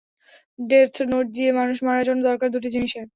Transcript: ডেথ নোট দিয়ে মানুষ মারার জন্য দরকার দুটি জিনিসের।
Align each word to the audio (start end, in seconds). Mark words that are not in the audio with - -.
ডেথ 0.59 0.95
নোট 1.09 1.25
দিয়ে 1.35 1.49
মানুষ 1.59 1.77
মারার 1.85 2.05
জন্য 2.07 2.19
দরকার 2.29 2.47
দুটি 2.53 2.69
জিনিসের। 2.75 3.05